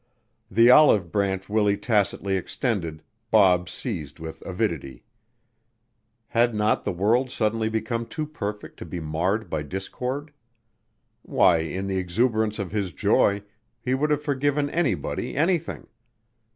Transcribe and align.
The 0.49 0.71
olive 0.71 1.11
branch 1.11 1.47
Willie 1.47 1.77
tacitly 1.77 2.35
extended 2.35 3.03
Bob 3.29 3.69
seized 3.69 4.17
with 4.17 4.41
avidity. 4.47 5.03
Had 6.29 6.55
not 6.55 6.83
the 6.83 6.91
world 6.91 7.29
suddenly 7.29 7.69
become 7.69 8.07
too 8.07 8.25
perfect 8.25 8.77
to 8.77 8.85
be 8.85 8.99
marred 8.99 9.47
by 9.47 9.61
discord? 9.61 10.33
Why, 11.21 11.59
in 11.59 11.85
the 11.85 11.97
exuberance 11.97 12.57
of 12.57 12.71
his 12.71 12.93
joy 12.93 13.43
he 13.79 13.93
would 13.93 14.09
have 14.09 14.23
forgiven 14.23 14.71
anybody 14.71 15.35
anything! 15.35 15.85